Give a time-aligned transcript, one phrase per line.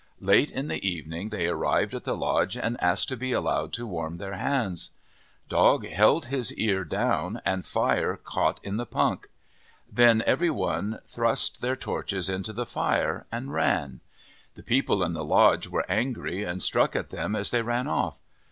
[0.19, 3.85] Late in the evening they arrived at the lodge and asked to be allowed to
[3.85, 4.89] warm their hands.
[5.47, 9.25] Dog held his ear down and fire caught in the punk.
[9.25, 14.01] 45 MYTHS AND LEGENDS Then every one thrust their torches into the fire and ran.
[14.55, 18.17] The people in the lodge were angry and struck at them as they ran off.